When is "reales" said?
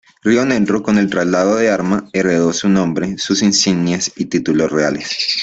4.71-5.15